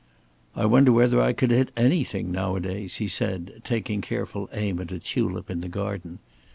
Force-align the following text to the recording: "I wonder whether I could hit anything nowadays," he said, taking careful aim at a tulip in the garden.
"I 0.55 0.65
wonder 0.65 0.91
whether 0.91 1.21
I 1.21 1.31
could 1.31 1.51
hit 1.51 1.69
anything 1.77 2.31
nowadays," 2.31 2.95
he 2.95 3.07
said, 3.07 3.61
taking 3.63 4.01
careful 4.01 4.49
aim 4.51 4.79
at 4.79 4.91
a 4.91 4.97
tulip 4.97 5.47
in 5.51 5.61
the 5.61 5.69
garden. 5.69 6.17